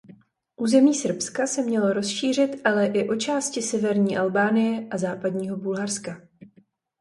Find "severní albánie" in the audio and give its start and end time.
3.61-4.87